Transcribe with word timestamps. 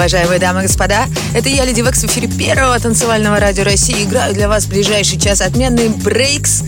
Уважаемые 0.00 0.40
дамы 0.40 0.60
и 0.60 0.62
господа. 0.62 1.04
Это 1.34 1.50
я, 1.50 1.66
Леди 1.66 1.82
Векс, 1.82 2.02
в 2.02 2.06
эфире 2.06 2.26
первого 2.26 2.80
танцевального 2.80 3.38
радио 3.38 3.64
России. 3.64 4.02
Играю 4.02 4.32
для 4.32 4.48
вас 4.48 4.64
в 4.64 4.70
ближайший 4.70 5.20
час 5.20 5.42
отменный 5.42 5.90
брейкс. 5.90 6.62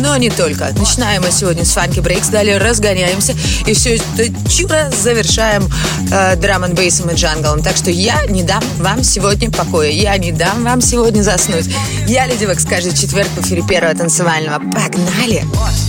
Но 0.00 0.14
не 0.18 0.28
только. 0.28 0.68
Начинаем 0.76 1.22
мы 1.22 1.30
сегодня 1.30 1.64
с 1.64 1.70
фанки 1.70 2.00
брейкс, 2.00 2.28
далее 2.28 2.58
разгоняемся 2.58 3.34
и 3.66 3.72
все 3.72 3.96
это 3.96 4.50
чудо 4.50 4.90
завершаем 4.94 5.66
э, 6.12 6.36
драм 6.36 6.62
бейсом 6.74 7.08
и 7.08 7.14
джанглом. 7.14 7.62
Так 7.62 7.74
что 7.74 7.90
я 7.90 8.26
не 8.26 8.42
дам 8.42 8.62
вам 8.76 9.02
сегодня 9.02 9.50
покоя. 9.50 9.88
Я 9.88 10.18
не 10.18 10.30
дам 10.30 10.62
вам 10.62 10.82
сегодня 10.82 11.22
заснуть. 11.22 11.70
Я, 12.06 12.26
Леди 12.26 12.44
Векс, 12.44 12.66
каждый 12.66 12.94
четверг 12.94 13.28
в 13.34 13.46
эфире 13.46 13.62
первого 13.62 13.94
танцевального. 13.94 14.58
Погнали! 14.58 15.42
Погнали! 15.54 15.87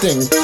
Something 0.00 0.37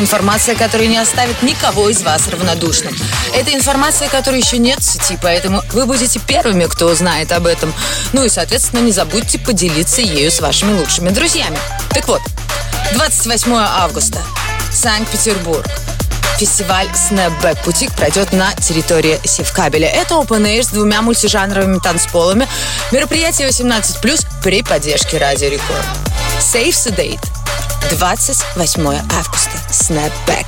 информация, 0.00 0.56
которая 0.56 0.88
не 0.88 0.98
оставит 0.98 1.42
никого 1.42 1.88
из 1.88 2.02
вас 2.02 2.26
равнодушным. 2.28 2.94
Это 3.34 3.54
информация, 3.54 4.08
которой 4.08 4.40
еще 4.40 4.58
нет 4.58 4.80
в 4.80 4.84
сети, 4.84 5.18
поэтому 5.22 5.62
вы 5.72 5.86
будете 5.86 6.18
первыми, 6.18 6.64
кто 6.64 6.86
узнает 6.86 7.30
об 7.32 7.46
этом. 7.46 7.72
Ну 8.12 8.24
и, 8.24 8.28
соответственно, 8.28 8.80
не 8.80 8.92
забудьте 8.92 9.38
поделиться 9.38 10.00
ею 10.00 10.30
с 10.30 10.40
вашими 10.40 10.76
лучшими 10.78 11.10
друзьями. 11.10 11.58
Так 11.90 12.08
вот, 12.08 12.20
28 12.94 13.52
августа, 13.54 14.18
Санкт-Петербург. 14.72 15.66
Фестиваль 16.38 16.86
Snapback 16.86 17.64
Бутик 17.66 17.92
пройдет 17.92 18.32
на 18.32 18.52
территории 18.54 19.20
Севкабеля. 19.24 19.88
Это 19.88 20.14
Open 20.14 20.42
Air 20.42 20.62
с 20.62 20.68
двумя 20.68 21.02
мультижанровыми 21.02 21.78
танцполами. 21.78 22.48
Мероприятие 22.92 23.48
18+, 23.48 24.26
при 24.42 24.62
поддержке 24.62 25.18
Радио 25.18 25.48
Рекорд. 25.48 25.84
Save 26.40 26.70
the 26.70 26.96
date. 26.96 27.39
28 28.54 29.02
августа. 29.12 29.58
Snapback 29.70 30.46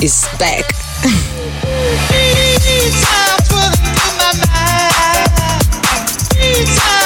is 0.00 0.26
back. 0.38 0.66
Time 6.76 7.01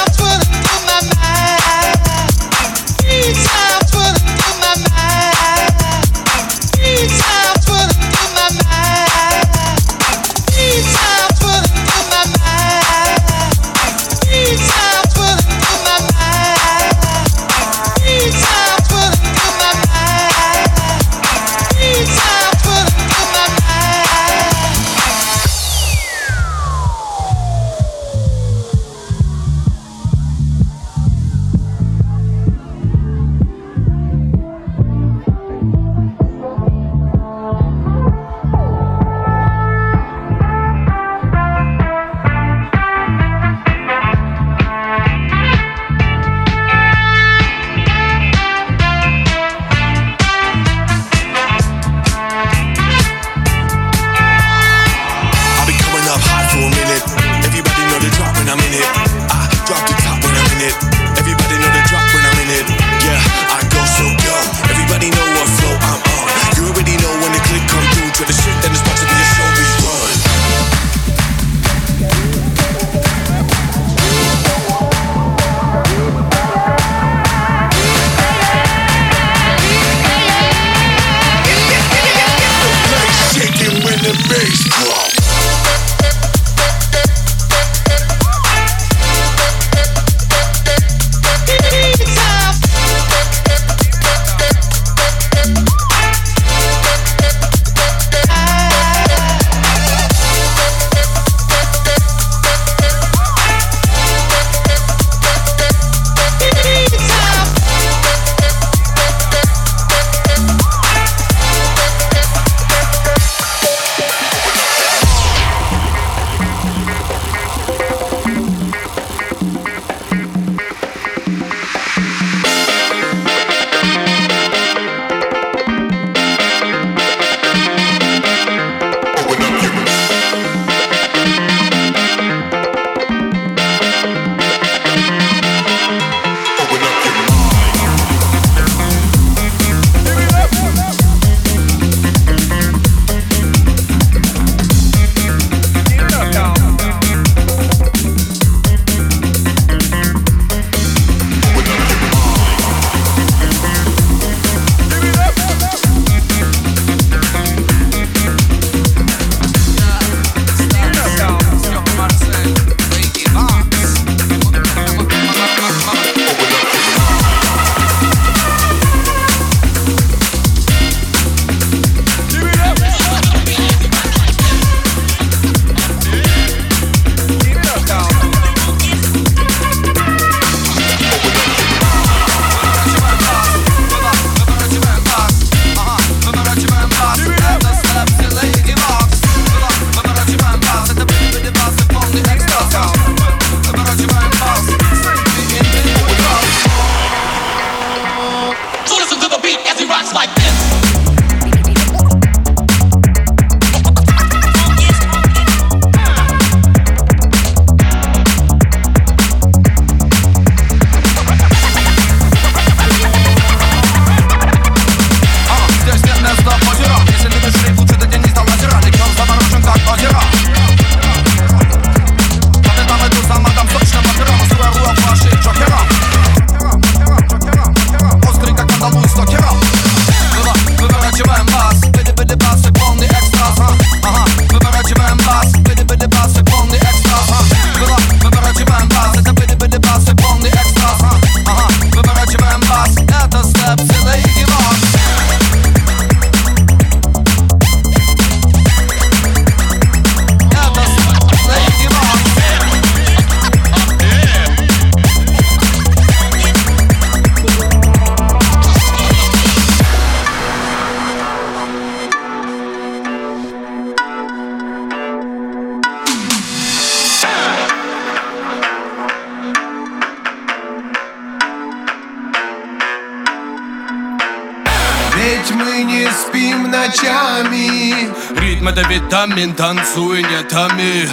витамин, 278.96 279.54
танцуй 279.54 280.22
не 280.22 280.42
томи 280.44 281.08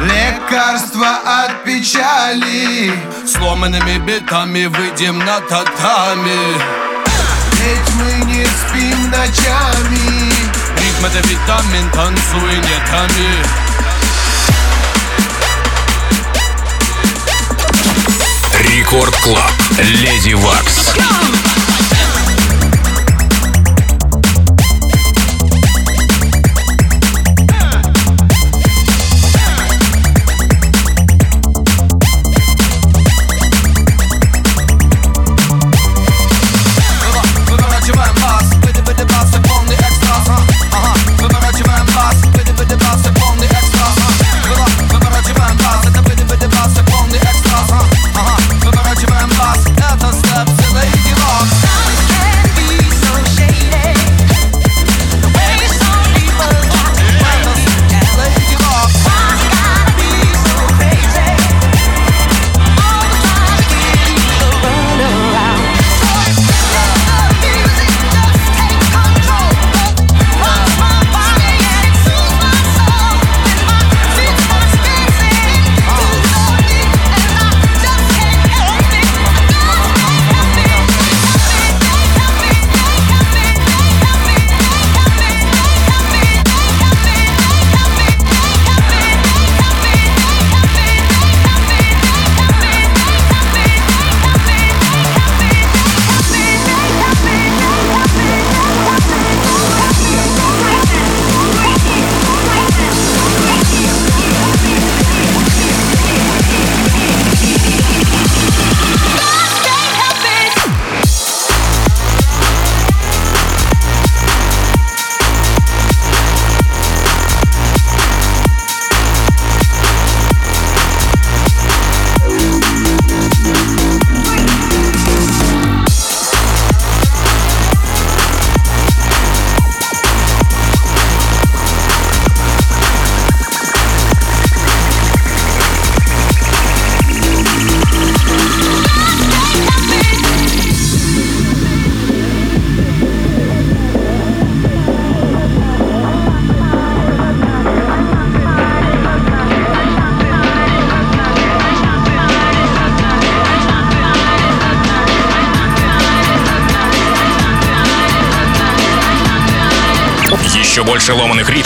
Лекарство 0.00 1.08
от 1.24 1.62
печали. 1.64 2.92
Сломанными 3.26 3.98
битами 3.98 4.64
выйдем 4.66 5.18
на 5.18 5.40
татами. 5.40 6.40
Ведь 7.52 7.94
мы 7.96 8.24
не 8.24 8.46
спим 8.46 9.10
ночами. 9.10 10.32
Ритм 10.78 11.04
это 11.04 11.28
витамин, 11.28 11.90
танцуй 11.92 12.56
не 12.56 12.78
томи 12.90 13.32
Рекорд 18.58 19.14
Клаб. 19.16 19.52
Леди 19.78 20.32
Вакс. 20.32 20.94
больше 20.94 21.49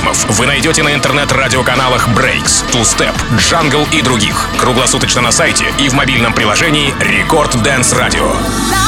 ритмов 0.04 0.38
вы 0.38 0.46
найдете 0.46 0.82
на 0.82 0.94
интернет-радиоканалах 0.94 2.08
Breaks, 2.08 2.64
Two 2.70 2.82
Step, 2.82 3.14
Jungle 3.38 3.86
и 3.92 4.02
других. 4.02 4.48
Круглосуточно 4.58 5.20
на 5.20 5.32
сайте 5.32 5.66
и 5.78 5.88
в 5.88 5.94
мобильном 5.94 6.32
приложении 6.34 6.94
Рекорд 7.00 7.54
Dance 7.56 7.96
Radio. 7.96 8.83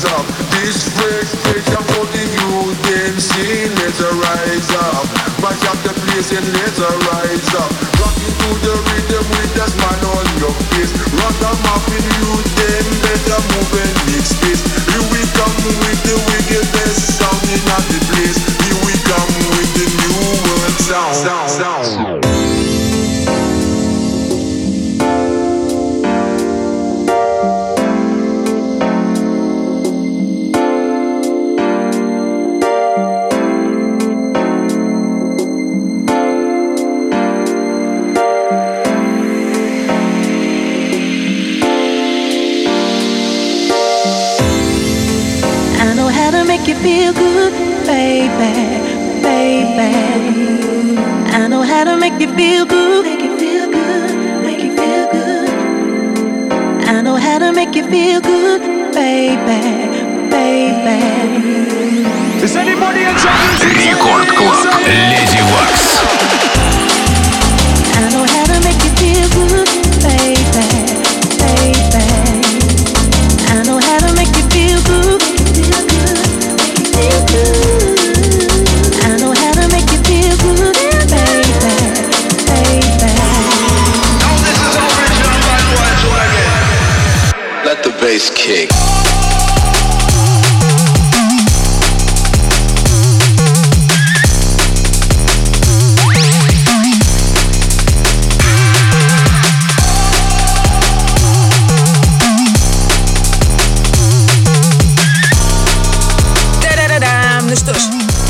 Rise 0.00 0.12
up. 0.12 0.26
This 0.50 0.88
fresh 0.96 1.30
scene, 3.20 3.70
let's 3.76 4.00
rise 4.00 4.70
up. 4.76 5.04
Mash 5.42 5.64
up 5.68 5.76
the 5.84 5.92
place 5.92 6.32
and 6.32 6.46
let's 6.54 6.80
rise 6.80 7.54
up. 7.54 7.70
To 8.40 8.48
the 8.64 8.72
rhythm 8.72 9.24
with 9.36 9.54
smile 9.68 10.06
on 10.16 10.26
your 10.38 10.54
face. 10.72 10.92
Better 13.02 13.40
move 13.50 13.72
space. 14.24 14.62
Here 14.88 15.06
we 15.12 15.20
come 15.36 15.56
with 15.64 16.02
the 16.04 16.16
wickedest 16.28 17.18
sound 17.18 17.42
in 17.50 17.60
the 17.66 18.00
place. 18.12 18.49
feel 52.39 52.65
good, 52.65 53.05
make 53.05 53.19
you 53.21 53.37
feel 53.37 53.71
good, 53.71 54.43
make 54.43 54.61
you 54.63 54.75
feel 54.75 55.11
good. 55.11 55.49
I 56.87 57.01
know 57.01 57.17
how 57.17 57.39
to 57.39 57.51
make 57.51 57.75
you 57.75 57.83
feel 57.89 58.21
good, 58.21 58.61
baby, 58.93 59.61
baby. 60.29 60.99
Is 62.43 62.55
anybody 62.55 63.03
in 63.03 63.15
trouble? 63.15 63.45
Рекорд 63.59 64.29
Клаб. 64.31 64.87
Леди 64.87 65.41
Вакс. 65.51 66.38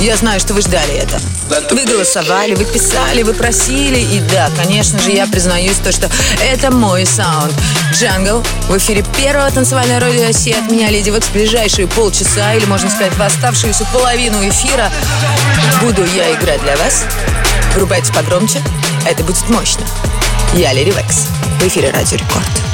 я 0.01 0.17
знаю, 0.17 0.41
что 0.41 0.55
вы 0.55 0.63
ждали 0.63 0.95
это. 0.95 1.21
Вы 1.71 1.85
голосовали, 1.85 2.55
вы 2.55 2.65
писали, 2.65 3.23
вы 3.23 3.35
просили. 3.35 3.99
И 3.99 4.21
да, 4.21 4.51
конечно 4.57 4.99
же, 4.99 5.11
я 5.11 5.27
признаюсь 5.27 5.77
то, 5.77 5.93
что 5.93 6.09
это 6.43 6.73
мой 6.73 7.05
саунд. 7.05 7.53
Джангл 7.93 8.43
в 8.69 8.79
эфире 8.79 9.05
первого 9.17 9.51
танцевального 9.51 10.01
радио 10.01 10.25
России 10.25 10.53
от 10.53 10.71
меня, 10.71 10.89
Леди 10.91 11.11
Векс, 11.11 11.29
ближайшие 11.29 11.87
полчаса, 11.87 12.55
или, 12.55 12.65
можно 12.65 12.89
сказать, 12.89 13.15
в 13.15 13.23
оставшуюся 13.23 13.87
половину 13.93 14.49
эфира 14.49 14.91
буду 15.83 16.05
я 16.05 16.33
играть 16.33 16.63
для 16.63 16.77
вас. 16.77 17.05
Врубайте 17.75 18.13
погромче, 18.13 18.63
это 19.07 19.23
будет 19.23 19.49
мощно. 19.49 19.85
Я 20.55 20.73
Леди 20.73 20.91
Векс 20.91 21.27
в 21.61 21.67
эфире 21.67 21.91
Радио 21.91 22.17
Рекорд. 22.17 22.70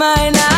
mine. 0.00 0.49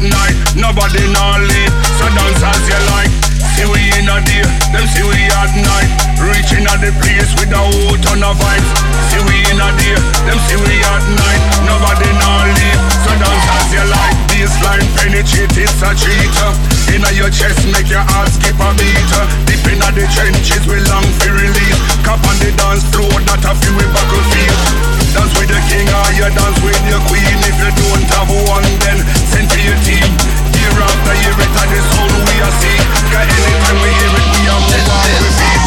Night. 0.00 0.32
Nobody 0.56 1.04
not 1.12 1.44
leave, 1.44 1.74
so 2.00 2.08
dance 2.16 2.40
as 2.40 2.64
you 2.64 2.80
like. 2.96 3.12
See 3.52 3.68
we 3.68 3.84
in 4.00 4.08
a 4.08 4.16
day, 4.24 4.40
them 4.72 4.88
see 4.88 5.04
we 5.04 5.28
at 5.28 5.52
night. 5.60 5.92
Reaching 6.16 6.64
at 6.64 6.80
the 6.80 6.88
place 7.04 7.28
with 7.36 7.52
a 7.52 7.60
whole 7.60 8.00
ton 8.00 8.24
of 8.24 8.32
vibes. 8.40 8.70
See 9.12 9.20
we 9.28 9.44
in 9.52 9.60
a 9.60 9.68
day, 9.76 9.96
them 10.24 10.40
see 10.48 10.56
we 10.56 10.80
at 10.80 11.04
night. 11.04 11.42
Nobody 11.68 12.08
not 12.16 12.48
leave, 12.48 12.80
so 13.04 13.12
dance 13.12 13.44
as 13.60 13.68
you 13.76 13.84
like. 13.92 14.16
Bassline 14.32 14.88
penetrate, 14.96 15.68
it's 15.68 15.84
a 15.84 15.92
cheater. 15.92 16.50
Inna 16.96 17.12
your 17.12 17.28
chest, 17.28 17.60
make 17.68 17.92
your 17.92 18.00
heart 18.00 18.32
skip 18.32 18.56
a 18.56 18.72
beat. 18.80 19.10
Deep 19.44 19.60
inna 19.68 19.92
the 19.92 20.08
trenches, 20.16 20.64
we 20.64 20.80
long 20.88 21.04
for 21.20 21.28
release. 21.28 21.76
Cap 22.08 22.24
on 22.24 22.36
the 22.40 22.56
dance 22.56 22.88
floor, 22.88 23.12
not 23.28 23.44
a 23.44 23.52
few 23.52 23.76
we 23.76 23.84
battlefield. 23.92 24.99
Dance 25.10 25.34
with 25.38 25.50
the 25.50 25.58
king 25.66 25.88
ah, 25.90 26.06
or 26.06 26.12
you 26.14 26.30
dance 26.30 26.58
with 26.62 26.78
your 26.86 27.02
queen. 27.10 27.36
If 27.42 27.58
you 27.58 27.70
don't 27.74 28.06
have 28.14 28.30
one, 28.46 28.62
then 28.86 28.98
send 29.26 29.50
to 29.50 29.58
your 29.58 29.78
team. 29.82 30.06
Year 30.54 30.70
after 30.70 31.14
year, 31.18 31.34
it 31.34 31.50
a 31.50 31.62
the 31.66 31.80
sound 31.90 32.14
we 32.30 32.34
are 32.38 32.54
see. 32.62 32.78
Cause 33.10 33.26
anytime 33.26 33.78
we 33.82 33.90
hear 33.90 34.14
it, 34.14 34.28
we 34.38 34.42
are 34.46 34.62
move 34.70 35.59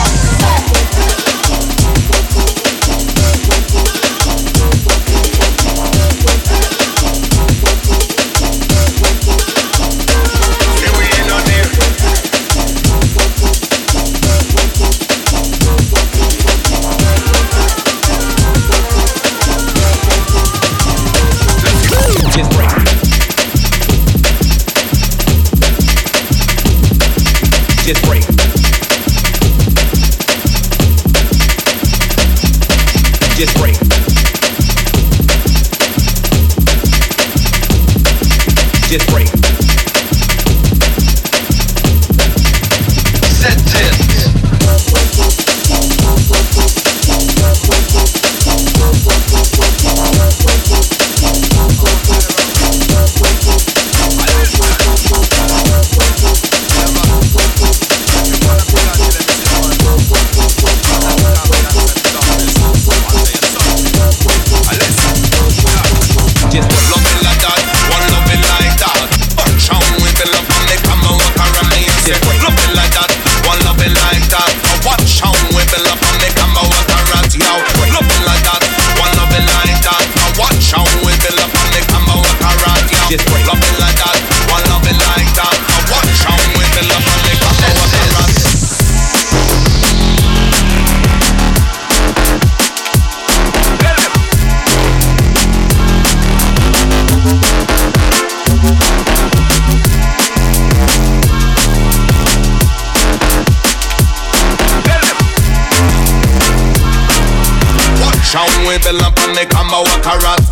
Watch 108.74 108.88
out 108.88 108.92
with 108.92 108.98
the 108.98 109.04
lamp 109.04 109.20
and 109.28 109.38
they 109.38 109.46
come 109.46 109.68
walk 109.70 110.06
around. 110.08 110.43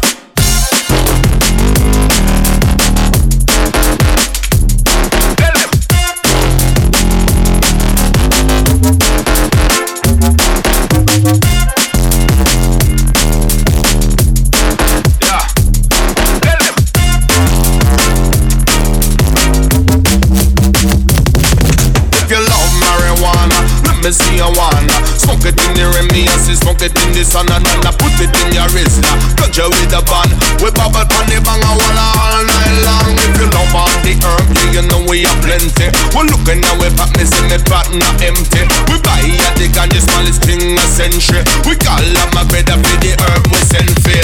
It 26.82 26.98
in 27.06 27.14
the 27.14 27.24
sun 27.24 27.46
and 27.54 27.66
then 27.66 27.86
I 27.86 27.92
put 27.94 28.14
it 28.18 28.34
in 28.42 28.58
your 28.58 28.66
wrist 28.74 29.02
now 29.06 29.14
Ganja 29.38 29.70
with 29.70 29.94
a 29.94 30.02
band, 30.02 30.34
we 30.62 30.70
bubble 30.74 31.06
pan 31.06 31.26
the 31.30 31.38
bang 31.46 31.62
and 31.62 31.78
walla 31.78 32.08
all 32.18 32.42
night 32.42 32.76
long. 32.86 33.14
If 33.22 33.38
you 33.38 33.48
love 33.54 33.76
all 33.76 33.94
the 34.02 34.14
yeah, 34.18 34.41
you 34.72 34.84
know 34.88 35.04
we 35.08 35.28
have 35.28 35.40
plenty. 35.44 35.92
We 36.16 36.22
looking 36.32 36.64
now 36.64 36.76
we 36.80 36.88
pop 36.96 37.12
me 37.20 37.28
see 37.28 37.44
me 37.52 37.58
not 38.00 38.16
empty. 38.24 38.64
We 38.88 38.98
buy 39.04 39.24
at 39.48 39.56
the 39.60 39.68
ganja 39.72 40.00
smallest 40.00 40.44
thing 40.44 40.76
a 40.80 40.86
century. 40.88 41.44
We 41.68 41.76
call 41.76 42.02
up 42.24 42.32
my 42.32 42.48
brother 42.48 42.80
for 42.80 42.98
the 43.04 43.12
herb 43.20 43.44
we 43.52 43.60
send 43.68 43.92
for. 44.02 44.24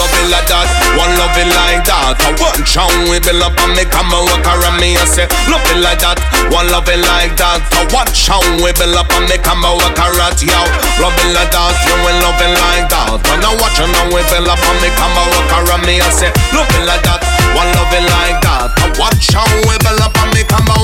Love 0.00 0.12
it 0.24 0.28
like 0.32 0.48
that, 0.48 0.68
one 0.96 1.12
love 1.20 1.36
it 1.36 1.48
like 1.52 1.84
that. 1.84 2.16
I 2.16 2.32
want 2.40 2.64
chow 2.64 2.88
we 3.12 3.20
build 3.20 3.44
up 3.44 3.52
and 3.60 3.76
come 3.92 4.08
and 4.08 4.24
walk 4.24 4.46
around 4.48 4.80
me 4.80 4.96
and 4.96 5.08
say. 5.08 5.28
Love 5.52 5.64
it 5.68 5.80
like 5.84 6.00
that, 6.00 6.16
one 6.48 6.68
love 6.72 6.88
it 6.88 7.00
like 7.04 7.36
that. 7.36 7.60
I 7.76 7.84
want 7.92 8.08
chow 8.16 8.40
we 8.64 8.72
build 8.72 8.96
up 8.96 9.12
and 9.12 9.28
come 9.44 9.60
and 9.60 9.76
walk 9.76 9.98
around 10.00 10.40
you 10.40 10.48
Love 11.02 11.16
it 11.18 11.30
like 11.36 11.52
that, 11.52 11.76
you 11.84 11.96
will 12.00 12.18
love 12.24 12.40
it 12.40 12.52
like 12.56 12.88
that. 12.88 13.20
And 13.36 13.44
I 13.44 13.52
watch 13.60 13.76
and 13.76 13.92
we 14.14 14.22
build 14.32 14.48
up 14.48 14.60
and 14.60 14.80
come 14.96 15.12
and 15.12 15.28
walk 15.36 15.52
around 15.60 15.84
me 15.84 16.00
and 16.00 16.14
say. 16.14 16.32
Love 16.56 16.70
it 16.72 16.84
like 16.88 17.04
that, 17.04 17.20
one 17.52 17.68
love 17.76 17.92
it 17.92 18.06
like 18.06 18.40
that. 18.40 18.72
I 18.80 18.86
watch 18.96 19.34
how 19.34 19.44
we 19.68 19.76
build 19.82 20.00
up 20.00 20.16
and 20.16 20.34
me 20.34 20.42
come 20.44 20.68
and 20.68 20.78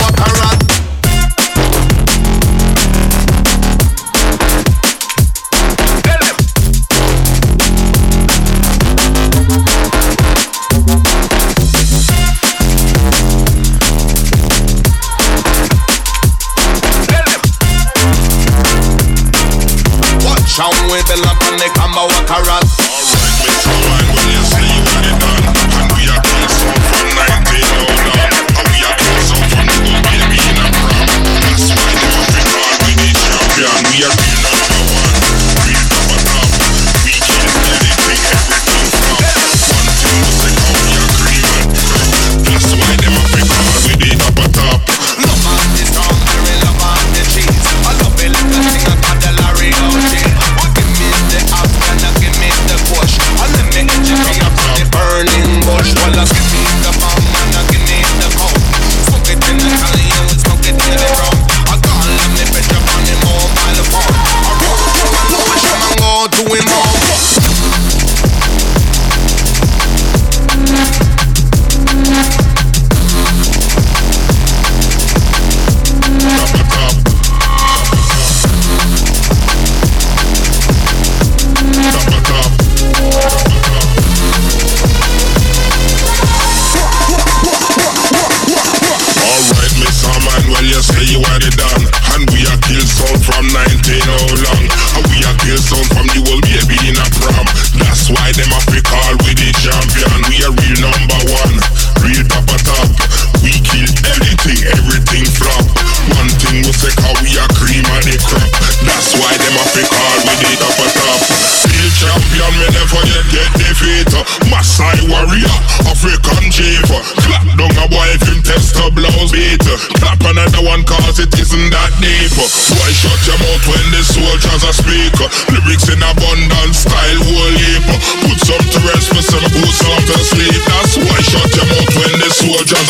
walk 22.10 22.30
around 22.30 22.87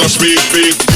speak, 0.08 0.38
speak. 0.38 0.87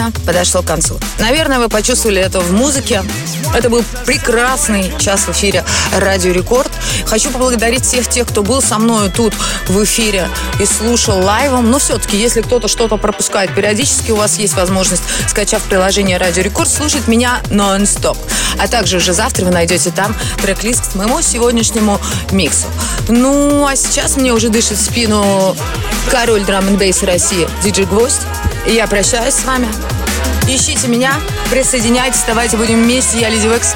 время 0.00 0.12
подошло 0.26 0.62
к 0.62 0.66
концу. 0.66 0.98
Наверное, 1.18 1.58
вы 1.58 1.68
почувствовали 1.68 2.20
это 2.20 2.40
в 2.40 2.52
музыке. 2.52 3.02
Это 3.54 3.68
был 3.68 3.84
прекрасный 4.06 4.92
час 4.98 5.22
в 5.22 5.30
эфире 5.30 5.64
«Радио 5.96 6.32
Рекорд». 6.32 6.70
Хочу 7.06 7.30
поблагодарить 7.30 7.84
всех 7.84 8.08
тех, 8.08 8.28
кто 8.28 8.42
был 8.42 8.62
со 8.62 8.78
мной 8.78 9.10
тут 9.10 9.34
в 9.66 9.82
эфире 9.84 10.28
и 10.60 10.64
слушал 10.64 11.20
лайвом. 11.20 11.70
Но 11.70 11.78
все-таки, 11.78 12.16
если 12.16 12.42
кто-то 12.42 12.68
что-то 12.68 12.96
пропускает, 12.96 13.54
периодически 13.54 14.12
у 14.12 14.16
вас 14.16 14.38
есть 14.38 14.54
возможность, 14.54 15.02
скачав 15.28 15.62
приложение 15.62 16.16
«Радио 16.16 16.42
Рекорд», 16.42 16.70
слушать 16.70 17.08
меня 17.08 17.40
нон-стоп. 17.50 18.16
А 18.58 18.68
также 18.68 18.98
уже 18.98 19.12
завтра 19.12 19.44
вы 19.44 19.50
найдете 19.50 19.90
там 19.90 20.14
трек-лист 20.40 20.92
к 20.92 20.94
моему 20.94 21.20
сегодняшнему 21.22 22.00
миксу. 22.30 22.66
Ну, 23.08 23.66
а 23.66 23.74
сейчас 23.74 24.16
мне 24.16 24.32
уже 24.32 24.48
дышит 24.48 24.78
в 24.78 24.84
спину 24.84 25.56
король 26.10 26.44
драм 26.44 26.66
н 26.68 26.78
России 27.02 27.48
Диджей 27.64 27.86
Гвоздь. 27.86 28.20
И 28.66 28.72
я 28.72 28.86
прощаюсь 28.86 29.34
с 29.34 29.44
вами. 29.44 29.68
Ищите 30.48 30.88
меня, 30.88 31.12
присоединяйтесь, 31.50 32.24
давайте 32.26 32.56
будем 32.56 32.82
вместе. 32.82 33.18
Я 33.18 33.28
Леди 33.28 33.46
Векс. 33.46 33.74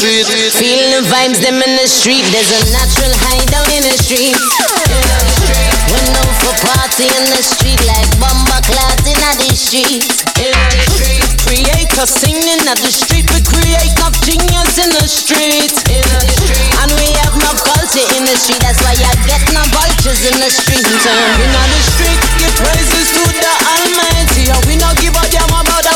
street. 0.00 0.24
Feeling 0.56 1.04
vibes, 1.12 1.44
them 1.44 1.60
in 1.60 1.72
the 1.76 1.84
street. 1.84 2.24
There's 2.32 2.48
a 2.48 2.60
natural 2.72 3.12
high 3.20 3.44
down 3.52 3.68
in 3.68 3.84
the 3.84 3.96
street. 4.00 4.32
Went 5.92 6.16
out 6.16 6.32
for 6.40 6.56
party 6.64 7.04
in 7.04 7.24
the 7.28 7.42
street 7.44 7.80
like 7.84 8.08
bomba 8.16 8.64
clouds 8.64 9.04
in 9.04 9.18
the 9.20 9.52
street. 9.52 10.08
Creator 11.44 12.06
singing 12.08 12.64
at 12.64 12.80
the 12.80 12.88
street, 12.88 13.28
we 13.28 13.44
create 13.44 13.92
of 14.00 14.16
genius 14.24 14.80
in 14.80 14.88
the 14.88 15.04
street. 15.04 15.74
And 16.80 16.90
we 16.96 17.08
have 17.20 17.36
no 17.36 17.52
culture 17.60 18.06
in 18.16 18.24
the 18.24 18.36
street, 18.40 18.62
that's 18.64 18.80
why 18.80 18.96
I 18.96 19.12
get 19.28 19.44
no 19.52 19.60
vultures 19.68 20.24
in 20.24 20.36
the 20.40 20.48
street. 20.48 20.80
In 20.80 21.50
the 21.52 21.82
street, 21.92 22.20
give 22.40 22.54
praises 22.56 23.08
to 23.20 23.24
the 23.36 23.52
Almighty, 23.68 24.48
and 24.48 24.62
we 24.64 24.80
no 24.80 24.88
give 24.96 25.12
a 25.12 25.24
damn 25.28 25.50
about 25.50 25.89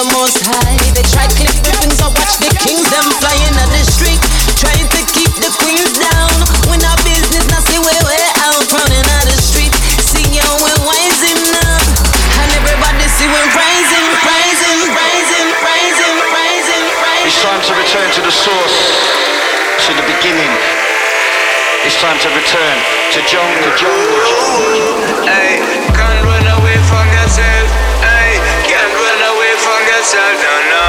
the 0.00 0.16
Most 0.16 0.40
High. 0.48 0.80
They 0.96 1.04
try 1.12 1.28
clip 1.36 1.52
whippings, 1.60 2.00
I 2.00 2.08
watch 2.08 2.40
the 2.40 2.48
kings 2.64 2.88
them 2.88 3.04
flying 3.20 3.52
at 3.52 3.68
the 3.68 3.84
street, 3.84 4.20
trying 4.56 4.88
to 4.88 5.00
keep 5.12 5.28
the 5.36 5.52
queens 5.60 5.92
down. 6.00 6.32
When 6.72 6.80
our 6.80 6.96
business, 7.04 7.44
now 7.52 7.60
see 7.60 7.76
where 7.76 8.00
we're 8.08 8.32
out, 8.48 8.64
running 8.72 9.06
out 9.20 9.26
the 9.28 9.36
street. 9.36 9.72
See 10.00 10.24
you, 10.32 10.46
we're 10.64 10.80
rising 10.88 11.40
up, 11.68 11.84
and 12.40 12.48
everybody 12.56 13.04
see 13.12 13.28
we're 13.28 13.50
rising, 13.52 14.06
rising, 14.24 14.78
rising, 14.88 15.46
rising, 15.60 16.16
rising, 16.32 16.84
rising. 16.96 17.28
It's 17.28 17.40
time 17.44 17.60
to 17.60 17.72
return 17.76 18.08
to 18.08 18.20
the 18.24 18.32
source, 18.32 18.76
to 19.84 19.90
the 20.00 20.06
beginning. 20.16 20.52
It's 21.84 22.00
time 22.00 22.16
to 22.24 22.28
return 22.32 22.76
to 23.12 23.18
jungle, 23.28 23.72
jungle, 23.76 24.20
jungle. 24.24 25.39
Away 30.00 30.34
from 30.38 30.64
yourself. 30.64 30.79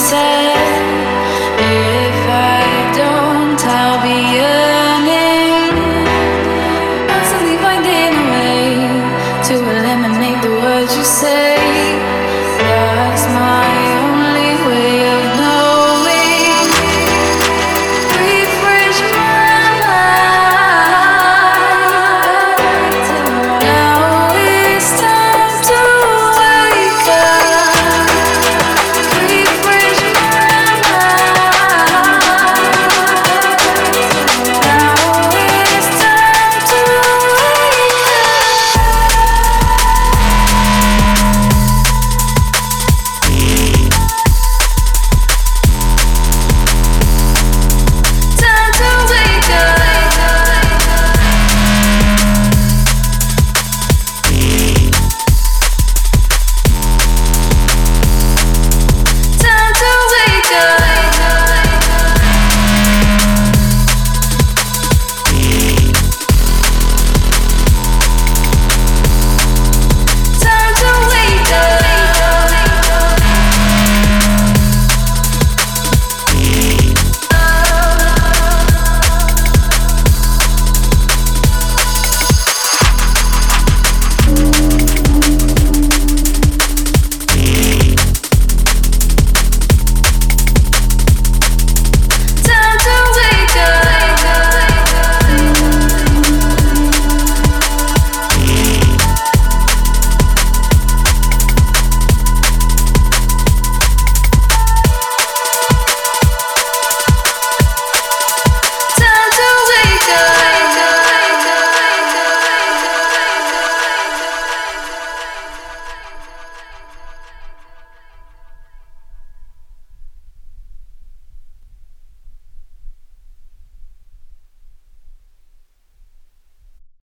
said 0.00 0.59